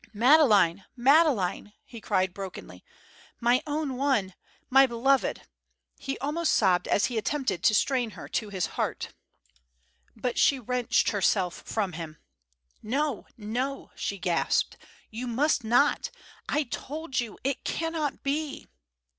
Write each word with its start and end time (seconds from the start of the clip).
"Madeleine! 0.15 0.83
Madeleine!" 0.95 1.73
he 1.85 2.01
cried 2.01 2.33
brokenly. 2.33 2.83
"My 3.39 3.61
own 3.67 3.97
one! 3.97 4.33
My 4.67 4.87
beloved!" 4.87 5.43
He 5.99 6.17
almost 6.17 6.53
sobbed 6.53 6.87
as 6.87 7.05
he 7.05 7.19
attempted 7.19 7.61
to 7.61 7.75
strain 7.75 8.09
her 8.17 8.27
to 8.29 8.49
his 8.49 8.65
heart. 8.65 9.13
But 10.15 10.39
she 10.39 10.57
wrenched 10.57 11.11
herself 11.11 11.61
from 11.67 11.93
him. 11.93 12.17
"No, 12.81 13.27
no!" 13.37 13.91
she 13.95 14.17
gasped. 14.17 14.75
"You 15.11 15.27
must 15.27 15.63
not! 15.63 16.09
I 16.49 16.63
told 16.63 17.19
you. 17.19 17.37
It 17.43 17.63
cannot 17.63 18.23
be." 18.23 18.67